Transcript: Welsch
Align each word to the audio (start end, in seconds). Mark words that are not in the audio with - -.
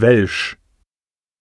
Welsch 0.00 0.56